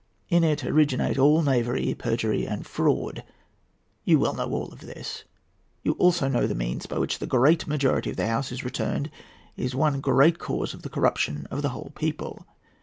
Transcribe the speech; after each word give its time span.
In 0.29 0.43
it 0.43 0.65
originate 0.65 1.19
all 1.19 1.43
knavery, 1.43 1.93
perjury, 1.93 2.47
and 2.47 2.65
fraud. 2.65 3.23
You 4.03 4.17
well 4.17 4.33
know 4.33 4.49
all 4.51 4.69
this. 4.69 5.25
You 5.83 5.91
also 5.99 6.27
know 6.27 6.41
that 6.41 6.47
the 6.47 6.55
means 6.55 6.87
by 6.87 6.97
which 6.97 7.19
the 7.19 7.27
great 7.27 7.67
majority 7.67 8.09
of 8.09 8.17
the 8.17 8.25
House 8.25 8.51
is 8.51 8.63
returned 8.63 9.11
is 9.55 9.75
one 9.75 10.01
great 10.01 10.39
cause 10.39 10.73
of 10.73 10.81
the 10.81 10.89
corruption 10.89 11.45
of 11.51 11.61
the 11.61 11.69
whole 11.69 11.91
people. 11.93 12.47